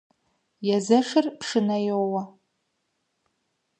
[0.75, 2.23] Езэшыр пшынэ йоуэ.